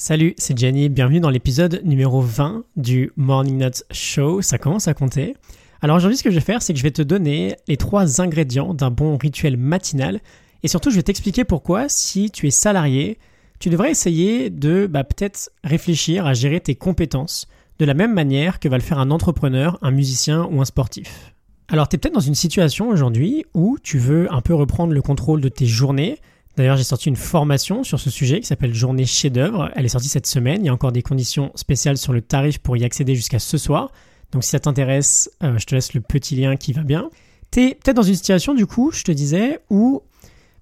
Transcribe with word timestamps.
Salut, 0.00 0.34
c'est 0.38 0.56
Jenny, 0.56 0.88
bienvenue 0.88 1.18
dans 1.18 1.28
l'épisode 1.28 1.82
numéro 1.84 2.20
20 2.20 2.62
du 2.76 3.10
Morning 3.16 3.58
Notes 3.58 3.82
Show, 3.90 4.42
ça 4.42 4.56
commence 4.56 4.86
à 4.86 4.94
compter. 4.94 5.34
Alors 5.82 5.96
aujourd'hui 5.96 6.16
ce 6.16 6.22
que 6.22 6.30
je 6.30 6.36
vais 6.36 6.40
faire 6.40 6.62
c'est 6.62 6.72
que 6.72 6.78
je 6.78 6.84
vais 6.84 6.92
te 6.92 7.02
donner 7.02 7.56
les 7.66 7.76
trois 7.76 8.20
ingrédients 8.20 8.74
d'un 8.74 8.92
bon 8.92 9.16
rituel 9.16 9.56
matinal 9.56 10.20
et 10.62 10.68
surtout 10.68 10.90
je 10.90 10.94
vais 10.94 11.02
t'expliquer 11.02 11.42
pourquoi 11.42 11.88
si 11.88 12.30
tu 12.30 12.46
es 12.46 12.52
salarié, 12.52 13.18
tu 13.58 13.70
devrais 13.70 13.90
essayer 13.90 14.50
de 14.50 14.86
bah, 14.86 15.02
peut-être 15.02 15.50
réfléchir 15.64 16.26
à 16.26 16.32
gérer 16.32 16.60
tes 16.60 16.76
compétences 16.76 17.48
de 17.80 17.84
la 17.84 17.94
même 17.94 18.14
manière 18.14 18.60
que 18.60 18.68
va 18.68 18.76
le 18.76 18.84
faire 18.84 19.00
un 19.00 19.10
entrepreneur, 19.10 19.80
un 19.82 19.90
musicien 19.90 20.48
ou 20.52 20.60
un 20.60 20.64
sportif. 20.64 21.34
Alors 21.66 21.88
tu 21.88 21.96
es 21.96 21.98
peut-être 21.98 22.14
dans 22.14 22.20
une 22.20 22.36
situation 22.36 22.88
aujourd'hui 22.88 23.44
où 23.52 23.78
tu 23.82 23.98
veux 23.98 24.32
un 24.32 24.42
peu 24.42 24.54
reprendre 24.54 24.92
le 24.92 25.02
contrôle 25.02 25.40
de 25.40 25.48
tes 25.48 25.66
journées, 25.66 26.20
D'ailleurs, 26.58 26.76
j'ai 26.76 26.82
sorti 26.82 27.08
une 27.08 27.14
formation 27.14 27.84
sur 27.84 28.00
ce 28.00 28.10
sujet 28.10 28.40
qui 28.40 28.46
s'appelle 28.46 28.74
Journée 28.74 29.06
chef-d'œuvre. 29.06 29.70
Elle 29.76 29.84
est 29.84 29.90
sortie 29.90 30.08
cette 30.08 30.26
semaine. 30.26 30.64
Il 30.64 30.66
y 30.66 30.68
a 30.68 30.72
encore 30.72 30.90
des 30.90 31.02
conditions 31.02 31.52
spéciales 31.54 31.96
sur 31.96 32.12
le 32.12 32.20
tarif 32.20 32.58
pour 32.58 32.76
y 32.76 32.84
accéder 32.84 33.14
jusqu'à 33.14 33.38
ce 33.38 33.56
soir. 33.58 33.92
Donc, 34.32 34.42
si 34.42 34.50
ça 34.50 34.58
t'intéresse, 34.58 35.30
euh, 35.44 35.56
je 35.56 35.66
te 35.66 35.76
laisse 35.76 35.94
le 35.94 36.00
petit 36.00 36.34
lien 36.34 36.56
qui 36.56 36.72
va 36.72 36.82
bien. 36.82 37.10
Tu 37.52 37.60
es 37.60 37.74
peut-être 37.76 37.94
dans 37.94 38.02
une 38.02 38.16
situation, 38.16 38.54
du 38.54 38.66
coup, 38.66 38.90
je 38.90 39.04
te 39.04 39.12
disais, 39.12 39.60
où 39.70 40.02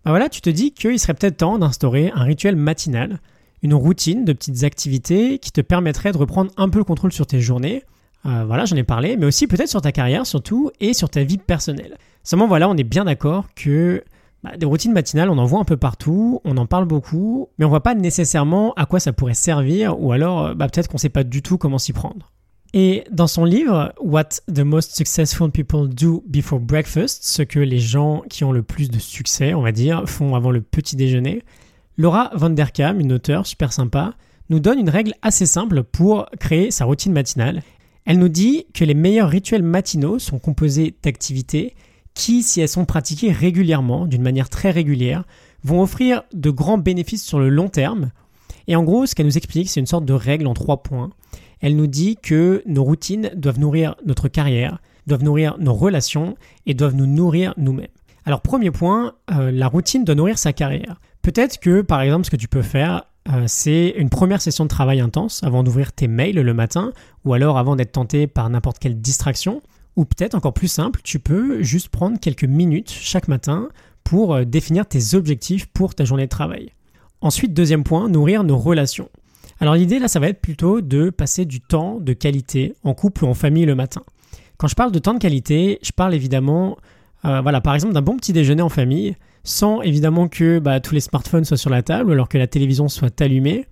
bah 0.04 0.10
voilà, 0.10 0.28
tu 0.28 0.42
te 0.42 0.50
dis 0.50 0.72
qu'il 0.72 1.00
serait 1.00 1.14
peut-être 1.14 1.38
temps 1.38 1.58
d'instaurer 1.58 2.12
un 2.14 2.24
rituel 2.24 2.56
matinal, 2.56 3.18
une 3.62 3.72
routine 3.72 4.26
de 4.26 4.34
petites 4.34 4.64
activités 4.64 5.38
qui 5.38 5.50
te 5.50 5.62
permettrait 5.62 6.12
de 6.12 6.18
reprendre 6.18 6.52
un 6.58 6.68
peu 6.68 6.78
le 6.78 6.84
contrôle 6.84 7.12
sur 7.12 7.26
tes 7.26 7.40
journées. 7.40 7.84
Euh, 8.26 8.44
voilà, 8.46 8.66
j'en 8.66 8.76
ai 8.76 8.84
parlé, 8.84 9.16
mais 9.16 9.24
aussi 9.24 9.46
peut-être 9.46 9.70
sur 9.70 9.80
ta 9.80 9.92
carrière 9.92 10.26
surtout 10.26 10.70
et 10.78 10.92
sur 10.92 11.08
ta 11.08 11.24
vie 11.24 11.38
personnelle. 11.38 11.96
Seulement, 12.22 12.48
voilà, 12.48 12.68
on 12.68 12.76
est 12.76 12.84
bien 12.84 13.06
d'accord 13.06 13.46
que 13.56 14.04
bah, 14.46 14.56
des 14.56 14.66
routines 14.66 14.92
matinales, 14.92 15.30
on 15.30 15.38
en 15.38 15.44
voit 15.44 15.60
un 15.60 15.64
peu 15.64 15.76
partout, 15.76 16.40
on 16.44 16.56
en 16.56 16.66
parle 16.66 16.84
beaucoup, 16.84 17.48
mais 17.58 17.64
on 17.64 17.68
voit 17.68 17.82
pas 17.82 17.94
nécessairement 17.94 18.72
à 18.74 18.86
quoi 18.86 19.00
ça 19.00 19.12
pourrait 19.12 19.34
servir, 19.34 20.00
ou 20.00 20.12
alors 20.12 20.46
euh, 20.46 20.54
bah, 20.54 20.68
peut-être 20.68 20.88
qu'on 20.88 20.98
sait 20.98 21.08
pas 21.08 21.24
du 21.24 21.42
tout 21.42 21.58
comment 21.58 21.78
s'y 21.78 21.92
prendre. 21.92 22.32
Et 22.72 23.04
dans 23.10 23.26
son 23.26 23.44
livre 23.44 23.92
What 24.00 24.40
the 24.52 24.60
Most 24.60 24.96
Successful 24.96 25.50
People 25.50 25.88
Do 25.88 26.22
Before 26.28 26.60
Breakfast, 26.60 27.24
ce 27.24 27.42
que 27.42 27.58
les 27.58 27.78
gens 27.78 28.22
qui 28.28 28.44
ont 28.44 28.52
le 28.52 28.62
plus 28.62 28.90
de 28.90 28.98
succès, 28.98 29.54
on 29.54 29.62
va 29.62 29.72
dire, 29.72 30.08
font 30.08 30.34
avant 30.34 30.50
le 30.50 30.60
petit 30.60 30.96
déjeuner, 30.96 31.42
Laura 31.96 32.30
Van 32.34 32.50
Der 32.50 32.72
Kam, 32.72 33.00
une 33.00 33.12
auteure 33.12 33.46
super 33.46 33.72
sympa, 33.72 34.14
nous 34.50 34.60
donne 34.60 34.78
une 34.78 34.90
règle 34.90 35.14
assez 35.22 35.46
simple 35.46 35.82
pour 35.82 36.26
créer 36.38 36.70
sa 36.70 36.84
routine 36.84 37.12
matinale. 37.12 37.62
Elle 38.04 38.18
nous 38.18 38.28
dit 38.28 38.66
que 38.74 38.84
les 38.84 38.94
meilleurs 38.94 39.30
rituels 39.30 39.62
matinaux 39.62 40.18
sont 40.18 40.38
composés 40.38 40.94
d'activités 41.02 41.74
qui, 42.16 42.42
si 42.42 42.60
elles 42.60 42.68
sont 42.68 42.86
pratiquées 42.86 43.30
régulièrement, 43.30 44.06
d'une 44.06 44.22
manière 44.22 44.48
très 44.48 44.70
régulière, 44.70 45.22
vont 45.62 45.82
offrir 45.82 46.22
de 46.32 46.50
grands 46.50 46.78
bénéfices 46.78 47.24
sur 47.24 47.38
le 47.38 47.50
long 47.50 47.68
terme. 47.68 48.10
Et 48.66 48.74
en 48.74 48.82
gros, 48.82 49.06
ce 49.06 49.14
qu'elle 49.14 49.26
nous 49.26 49.36
explique, 49.36 49.68
c'est 49.68 49.80
une 49.80 49.86
sorte 49.86 50.06
de 50.06 50.14
règle 50.14 50.46
en 50.46 50.54
trois 50.54 50.82
points. 50.82 51.10
Elle 51.60 51.76
nous 51.76 51.86
dit 51.86 52.16
que 52.16 52.62
nos 52.66 52.82
routines 52.82 53.30
doivent 53.36 53.60
nourrir 53.60 53.94
notre 54.04 54.28
carrière, 54.28 54.80
doivent 55.06 55.22
nourrir 55.22 55.56
nos 55.60 55.74
relations 55.74 56.36
et 56.64 56.74
doivent 56.74 56.96
nous 56.96 57.06
nourrir 57.06 57.54
nous-mêmes. 57.58 57.86
Alors 58.24 58.40
premier 58.40 58.70
point, 58.70 59.12
euh, 59.30 59.52
la 59.52 59.68
routine 59.68 60.04
doit 60.04 60.16
nourrir 60.16 60.38
sa 60.38 60.52
carrière. 60.52 61.00
Peut-être 61.22 61.60
que 61.60 61.80
par 61.82 62.00
exemple 62.00 62.24
ce 62.24 62.30
que 62.30 62.36
tu 62.36 62.48
peux 62.48 62.62
faire, 62.62 63.04
euh, 63.28 63.44
c'est 63.46 63.94
une 63.96 64.10
première 64.10 64.42
session 64.42 64.64
de 64.64 64.68
travail 64.68 65.00
intense 65.00 65.42
avant 65.44 65.62
d'ouvrir 65.62 65.92
tes 65.92 66.08
mails 66.08 66.36
le 66.36 66.54
matin 66.54 66.92
ou 67.24 67.34
alors 67.34 67.58
avant 67.58 67.76
d'être 67.76 67.92
tenté 67.92 68.26
par 68.26 68.50
n'importe 68.50 68.78
quelle 68.78 69.00
distraction. 69.00 69.62
Ou 69.96 70.04
peut-être 70.04 70.34
encore 70.34 70.52
plus 70.52 70.68
simple, 70.68 71.00
tu 71.02 71.18
peux 71.18 71.62
juste 71.62 71.88
prendre 71.88 72.20
quelques 72.20 72.44
minutes 72.44 72.90
chaque 72.90 73.28
matin 73.28 73.68
pour 74.04 74.34
euh, 74.34 74.44
définir 74.44 74.86
tes 74.86 75.14
objectifs 75.14 75.66
pour 75.66 75.94
ta 75.94 76.04
journée 76.04 76.24
de 76.24 76.30
travail. 76.30 76.72
Ensuite, 77.22 77.54
deuxième 77.54 77.82
point, 77.82 78.08
nourrir 78.08 78.44
nos 78.44 78.58
relations. 78.58 79.08
Alors 79.58 79.74
l'idée 79.74 79.98
là, 79.98 80.08
ça 80.08 80.20
va 80.20 80.28
être 80.28 80.40
plutôt 80.40 80.82
de 80.82 81.10
passer 81.10 81.46
du 81.46 81.60
temps 81.60 81.98
de 81.98 82.12
qualité 82.12 82.74
en 82.84 82.92
couple 82.92 83.24
ou 83.24 83.28
en 83.28 83.34
famille 83.34 83.64
le 83.64 83.74
matin. 83.74 84.02
Quand 84.58 84.68
je 84.68 84.74
parle 84.74 84.92
de 84.92 84.98
temps 84.98 85.14
de 85.14 85.18
qualité, 85.18 85.78
je 85.82 85.92
parle 85.92 86.14
évidemment, 86.14 86.76
euh, 87.24 87.40
voilà, 87.40 87.60
par 87.60 87.74
exemple 87.74 87.94
d'un 87.94 88.02
bon 88.02 88.16
petit 88.16 88.32
déjeuner 88.32 88.62
en 88.62 88.68
famille, 88.68 89.16
sans 89.44 89.80
évidemment 89.80 90.28
que 90.28 90.58
bah, 90.58 90.80
tous 90.80 90.94
les 90.94 91.00
smartphones 91.00 91.44
soient 91.44 91.56
sur 91.56 91.70
la 91.70 91.82
table, 91.82 92.12
alors 92.12 92.28
que 92.28 92.36
la 92.36 92.46
télévision 92.46 92.88
soit 92.88 93.20
allumée. 93.20 93.66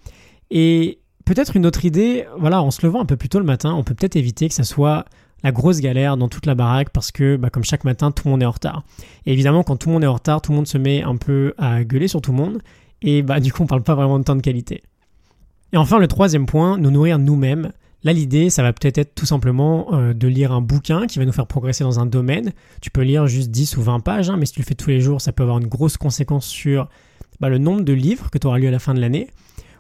Et 0.51 1.01
peut-être 1.25 1.57
une 1.57 1.67
autre 1.67 1.85
idée, 1.85 2.27
voilà, 2.39 2.63
en 2.63 2.71
se 2.71 2.85
levant 2.85 3.01
un 3.01 3.07
peu 3.07 3.17
plus 3.17 3.29
tôt 3.29 3.39
le 3.39 3.45
matin, 3.45 3.75
on 3.75 3.83
peut 3.83 3.95
peut-être 3.95 4.17
éviter 4.17 4.49
que 4.49 4.55
ça 4.55 4.65
soit 4.65 5.05
la 5.45 5.53
grosse 5.53 5.81
galère 5.81 6.17
dans 6.17 6.29
toute 6.29 6.47
la 6.47 6.55
baraque 6.55 6.89
parce 6.91 7.13
que, 7.13 7.37
bah, 7.37 7.51
comme 7.51 7.65
chaque 7.65 7.85
matin, 7.85 8.11
tout 8.11 8.23
le 8.27 8.33
monde 8.33 8.43
est 8.43 8.47
en 8.47 8.51
retard. 8.51 8.83
Et 9.27 9.33
évidemment, 9.33 9.63
quand 9.63 9.77
tout 9.77 9.91
le 9.91 9.93
monde 9.93 10.03
est 10.03 10.09
en 10.09 10.15
retard, 10.15 10.41
tout 10.41 10.51
le 10.51 10.57
monde 10.57 10.67
se 10.67 10.79
met 10.79 11.03
un 11.03 11.17
peu 11.17 11.55
à 11.59 11.85
gueuler 11.85 12.09
sur 12.09 12.23
tout 12.23 12.33
le 12.33 12.39
monde. 12.39 12.63
Et 13.03 13.23
bah, 13.23 13.39
du 13.41 13.53
coup, 13.53 13.63
on 13.63 13.67
parle 13.67 13.83
pas 13.83 13.95
vraiment 13.95 14.19
de 14.19 14.25
temps 14.25 14.35
de 14.35 14.41
qualité. 14.41 14.83
Et 15.73 15.77
enfin, 15.77 15.99
le 15.99 16.09
troisième 16.09 16.47
point, 16.47 16.79
nous 16.79 16.91
nourrir 16.91 17.19
nous-mêmes. 17.19 17.73
Là, 18.05 18.13
l'idée, 18.13 18.49
ça 18.49 18.63
va 18.63 18.73
peut-être 18.73 18.99
être 18.99 19.15
tout 19.15 19.27
simplement 19.27 19.89
euh, 19.93 20.15
de 20.15 20.29
lire 20.29 20.53
un 20.53 20.61
bouquin 20.63 21.07
qui 21.07 21.19
va 21.19 21.27
nous 21.27 21.33
faire 21.33 21.47
progresser 21.47 21.85
dans 21.85 22.01
un 22.01 22.07
domaine. 22.07 22.53
Tu 22.81 22.91
peux 22.91 23.03
lire 23.03 23.27
juste 23.27 23.51
10 23.51 23.77
ou 23.77 23.83
20 23.83 24.01
pages, 24.01 24.31
hein, 24.31 24.37
mais 24.39 24.47
si 24.47 24.55
tu 24.55 24.61
le 24.61 24.67
fais 24.67 24.75
tous 24.75 24.91
les 24.91 25.01
jours, 25.01 25.21
ça 25.21 25.33
peut 25.33 25.43
avoir 25.43 25.59
une 25.59 25.67
grosse 25.67 25.99
conséquence 25.99 26.47
sur 26.47 26.89
bah, 27.41 27.51
le 27.51 27.59
nombre 27.59 27.83
de 27.83 27.93
livres 27.93 28.31
que 28.31 28.39
tu 28.39 28.47
auras 28.47 28.59
lu 28.59 28.67
à 28.67 28.71
la 28.71 28.79
fin 28.79 28.95
de 28.95 29.01
l'année. 29.01 29.29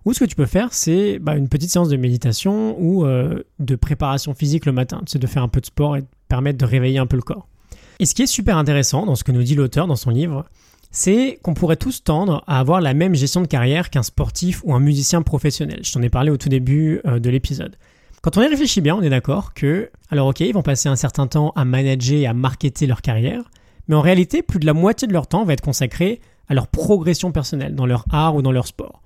Ou 0.04 0.12
ce 0.12 0.20
que 0.20 0.24
tu 0.24 0.36
peux 0.36 0.46
faire, 0.46 0.72
c'est 0.72 1.18
bah, 1.18 1.36
une 1.36 1.48
petite 1.48 1.70
séance 1.70 1.88
de 1.88 1.96
méditation 1.96 2.76
ou 2.78 3.06
euh, 3.06 3.42
de 3.58 3.76
préparation 3.76 4.34
physique 4.34 4.66
le 4.66 4.72
matin. 4.72 5.00
C'est 5.06 5.18
de 5.18 5.26
faire 5.26 5.42
un 5.42 5.48
peu 5.48 5.60
de 5.60 5.66
sport 5.66 5.96
et 5.96 6.02
de 6.02 6.06
permettre 6.28 6.58
de 6.58 6.64
réveiller 6.64 6.98
un 6.98 7.06
peu 7.06 7.16
le 7.16 7.22
corps. 7.22 7.48
Et 8.00 8.06
ce 8.06 8.14
qui 8.14 8.22
est 8.22 8.26
super 8.26 8.58
intéressant 8.58 9.06
dans 9.06 9.14
ce 9.14 9.24
que 9.24 9.32
nous 9.32 9.42
dit 9.42 9.54
l'auteur 9.54 9.86
dans 9.86 9.96
son 9.96 10.10
livre, 10.10 10.44
c'est 10.90 11.38
qu'on 11.42 11.54
pourrait 11.54 11.76
tous 11.76 12.04
tendre 12.04 12.44
à 12.46 12.60
avoir 12.60 12.80
la 12.80 12.92
même 12.94 13.14
gestion 13.14 13.40
de 13.40 13.46
carrière 13.46 13.90
qu'un 13.90 14.02
sportif 14.02 14.62
ou 14.64 14.74
un 14.74 14.80
musicien 14.80 15.22
professionnel. 15.22 15.80
Je 15.82 15.92
t'en 15.92 16.02
ai 16.02 16.10
parlé 16.10 16.30
au 16.30 16.36
tout 16.36 16.48
début 16.48 17.00
euh, 17.06 17.18
de 17.18 17.30
l'épisode. 17.30 17.76
Quand 18.22 18.36
on 18.36 18.42
y 18.42 18.46
réfléchit 18.46 18.80
bien, 18.80 18.96
on 18.96 19.02
est 19.02 19.10
d'accord 19.10 19.54
que, 19.54 19.90
alors 20.10 20.28
ok, 20.28 20.40
ils 20.40 20.54
vont 20.54 20.62
passer 20.62 20.88
un 20.88 20.96
certain 20.96 21.26
temps 21.26 21.52
à 21.56 21.64
manager 21.64 22.18
et 22.18 22.26
à 22.26 22.32
marketer 22.32 22.86
leur 22.86 23.02
carrière, 23.02 23.50
mais 23.88 23.96
en 23.96 24.00
réalité, 24.00 24.42
plus 24.42 24.58
de 24.58 24.66
la 24.66 24.72
moitié 24.72 25.06
de 25.06 25.12
leur 25.12 25.26
temps 25.26 25.44
va 25.44 25.52
être 25.52 25.60
consacré 25.60 26.20
à 26.48 26.54
leur 26.54 26.68
progression 26.68 27.32
personnelle, 27.32 27.74
dans 27.74 27.86
leur 27.86 28.06
art 28.10 28.34
ou 28.36 28.42
dans 28.42 28.52
leur 28.52 28.66
sport. 28.66 29.02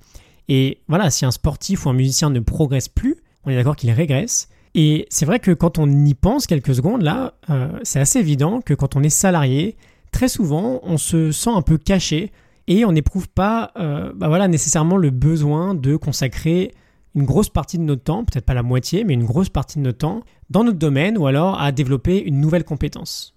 Et 0.48 0.81
voilà, 0.88 1.10
si 1.10 1.25
un 1.25 1.31
sportif 1.31 1.86
ou 1.86 1.91
un 1.91 1.94
musicien 1.94 2.31
ne 2.31 2.41
progresse 2.41 2.88
plus, 2.88 3.16
on 3.44 3.50
est 3.50 3.56
d'accord 3.56 3.76
qu'il 3.76 3.91
régresse. 3.91 4.48
Et 4.75 5.06
c'est 5.10 5.26
vrai 5.26 5.41
que 5.41 5.50
quand 5.50 5.78
on 5.78 5.88
y 6.04 6.14
pense 6.14 6.47
quelques 6.47 6.75
secondes, 6.75 7.03
là, 7.03 7.34
euh, 7.50 7.69
c'est 7.82 8.00
assez 8.00 8.19
évident 8.19 8.60
que 8.60 8.75
quand 8.75 8.97
on 8.97 9.03
est 9.03 9.08
salarié, 9.08 9.76
très 10.12 10.28
souvent, 10.28 10.81
on 10.82 10.98
se 10.98 11.32
sent 11.32 11.50
un 11.50 11.62
peu 11.62 11.78
caché 11.78 12.32
et 12.66 12.84
on 12.84 12.92
n'éprouve 12.92 13.28
pas 13.28 13.72
euh, 13.78 14.12
bah 14.14 14.28
voilà, 14.28 14.47
nécessairement 14.47 14.97
le 14.97 15.10
besoin 15.10 15.75
de 15.75 15.97
consacrer 15.97 16.75
une 17.14 17.25
grosse 17.25 17.48
partie 17.48 17.78
de 17.78 17.82
notre 17.82 18.04
temps, 18.04 18.25
peut-être 18.25 18.44
pas 18.44 18.54
la 18.54 18.62
moitié, 18.62 19.04
mais 19.04 19.14
une 19.14 19.25
grosse 19.25 19.48
partie 19.48 19.78
de 19.78 19.84
notre 19.84 19.98
temps, 19.98 20.20
dans 20.50 20.64
notre 20.64 20.78
domaine 20.78 21.19
ou 21.19 21.26
alors 21.26 21.60
à 21.60 21.72
développer 21.72 22.22
une 22.22 22.41
nouvelle 22.41 22.64
compétence. 22.64 23.34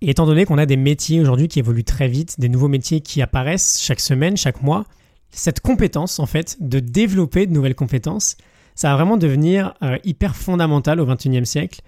Et 0.00 0.10
étant 0.10 0.26
donné 0.26 0.44
qu'on 0.44 0.58
a 0.58 0.66
des 0.66 0.76
métiers 0.76 1.20
aujourd'hui 1.20 1.46
qui 1.46 1.60
évoluent 1.60 1.84
très 1.84 2.08
vite, 2.08 2.40
des 2.40 2.48
nouveaux 2.48 2.68
métiers 2.68 3.00
qui 3.00 3.22
apparaissent 3.22 3.80
chaque 3.80 4.00
semaine, 4.00 4.36
chaque 4.36 4.60
mois, 4.62 4.84
cette 5.32 5.60
compétence, 5.60 6.18
en 6.18 6.26
fait, 6.26 6.56
de 6.60 6.78
développer 6.78 7.46
de 7.46 7.52
nouvelles 7.52 7.74
compétences, 7.74 8.36
ça 8.74 8.90
va 8.90 8.96
vraiment 8.96 9.16
devenir 9.16 9.74
euh, 9.82 9.98
hyper 10.04 10.36
fondamental 10.36 11.00
au 11.00 11.06
XXIe 11.06 11.44
siècle. 11.44 11.80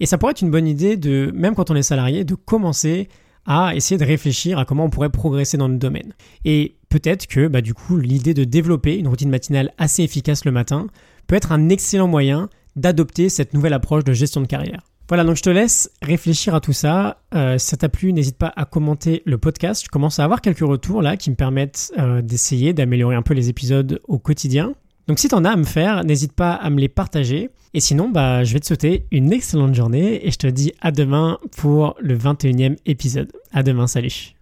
Et 0.00 0.06
ça 0.06 0.18
pourrait 0.18 0.32
être 0.32 0.42
une 0.42 0.50
bonne 0.50 0.68
idée 0.68 0.96
de, 0.96 1.32
même 1.34 1.54
quand 1.54 1.70
on 1.70 1.74
est 1.74 1.82
salarié, 1.82 2.24
de 2.24 2.34
commencer 2.34 3.08
à 3.46 3.74
essayer 3.74 3.96
de 3.98 4.04
réfléchir 4.04 4.58
à 4.58 4.64
comment 4.64 4.84
on 4.84 4.90
pourrait 4.90 5.10
progresser 5.10 5.56
dans 5.56 5.68
le 5.68 5.78
domaine. 5.78 6.12
Et 6.44 6.76
peut-être 6.90 7.26
que, 7.26 7.48
bah, 7.48 7.62
du 7.62 7.72
coup, 7.72 7.96
l'idée 7.96 8.34
de 8.34 8.44
développer 8.44 8.96
une 8.96 9.08
routine 9.08 9.30
matinale 9.30 9.72
assez 9.78 10.02
efficace 10.02 10.44
le 10.44 10.52
matin 10.52 10.86
peut 11.26 11.34
être 11.34 11.52
un 11.52 11.68
excellent 11.68 12.08
moyen 12.08 12.50
d'adopter 12.76 13.28
cette 13.28 13.54
nouvelle 13.54 13.72
approche 13.72 14.04
de 14.04 14.12
gestion 14.12 14.40
de 14.40 14.46
carrière. 14.46 14.82
Voilà, 15.08 15.24
donc 15.24 15.36
je 15.36 15.42
te 15.42 15.50
laisse 15.50 15.90
réfléchir 16.02 16.54
à 16.54 16.60
tout 16.60 16.74
ça. 16.74 17.22
Euh, 17.34 17.56
si 17.56 17.68
ça 17.68 17.78
t'a 17.78 17.88
plu, 17.88 18.12
n'hésite 18.12 18.36
pas 18.36 18.52
à 18.56 18.66
commenter 18.66 19.22
le 19.24 19.38
podcast. 19.38 19.84
Je 19.84 19.88
commence 19.88 20.18
à 20.18 20.24
avoir 20.24 20.42
quelques 20.42 20.58
retours 20.60 21.00
là 21.00 21.16
qui 21.16 21.30
me 21.30 21.34
permettent 21.34 21.92
euh, 21.98 22.20
d'essayer 22.20 22.74
d'améliorer 22.74 23.16
un 23.16 23.22
peu 23.22 23.32
les 23.32 23.48
épisodes 23.48 24.00
au 24.06 24.18
quotidien. 24.18 24.74
Donc 25.06 25.18
si 25.18 25.28
t'en 25.28 25.46
as 25.46 25.52
à 25.52 25.56
me 25.56 25.64
faire, 25.64 26.04
n'hésite 26.04 26.34
pas 26.34 26.52
à 26.52 26.68
me 26.68 26.78
les 26.78 26.90
partager. 26.90 27.48
Et 27.72 27.80
sinon, 27.80 28.10
bah, 28.10 28.44
je 28.44 28.52
vais 28.52 28.60
te 28.60 28.66
souhaiter 28.66 29.06
une 29.10 29.32
excellente 29.32 29.74
journée 29.74 30.26
et 30.26 30.30
je 30.30 30.36
te 30.36 30.46
dis 30.46 30.72
à 30.82 30.92
demain 30.92 31.38
pour 31.56 31.96
le 32.00 32.16
21e 32.16 32.76
épisode. 32.84 33.32
À 33.52 33.62
demain, 33.62 33.86
salut 33.86 34.37